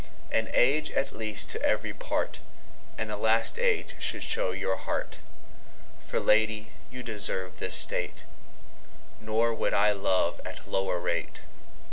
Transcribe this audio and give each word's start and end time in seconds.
An 0.31 0.49
Age 0.55 0.89
at 0.93 1.15
least 1.15 1.51
to 1.51 1.61
every 1.61 1.93
part, 1.93 2.39
And 2.97 3.07
the 3.11 3.17
last 3.17 3.59
Age 3.59 3.93
should 3.99 4.23
show 4.23 4.51
your 4.51 4.75
Heart.For 4.75 6.19
Lady 6.19 6.71
you 6.89 7.03
deserve 7.03 7.59
this 7.59 7.75
State; 7.75 8.23
Nor 9.19 9.53
would 9.53 9.75
I 9.75 9.91
love 9.91 10.41
at 10.43 10.67
lower 10.67 10.97
rate. 10.99 11.41